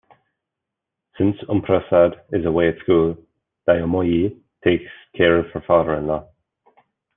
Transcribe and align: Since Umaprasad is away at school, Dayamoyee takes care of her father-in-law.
Since 1.19 1.37
Umaprasad 1.47 2.19
is 2.31 2.43
away 2.45 2.69
at 2.69 2.79
school, 2.79 3.17
Dayamoyee 3.67 4.35
takes 4.63 4.89
care 5.15 5.37
of 5.37 5.51
her 5.51 5.61
father-in-law. 5.61 6.27